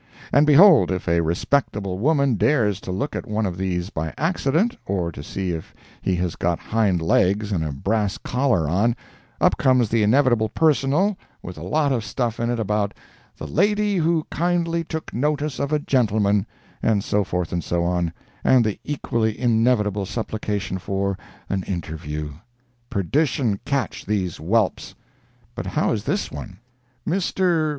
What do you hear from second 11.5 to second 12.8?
a lot of stuff in it